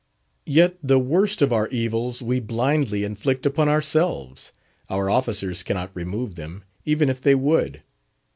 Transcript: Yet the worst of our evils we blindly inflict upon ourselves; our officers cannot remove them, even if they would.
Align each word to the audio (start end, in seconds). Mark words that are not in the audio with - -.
Yet 0.47 0.77
the 0.81 0.97
worst 0.97 1.43
of 1.43 1.53
our 1.53 1.67
evils 1.67 2.23
we 2.23 2.39
blindly 2.39 3.03
inflict 3.03 3.45
upon 3.45 3.69
ourselves; 3.69 4.51
our 4.89 5.11
officers 5.11 5.61
cannot 5.61 5.91
remove 5.93 6.33
them, 6.33 6.63
even 6.85 7.07
if 7.07 7.21
they 7.21 7.35
would. 7.35 7.83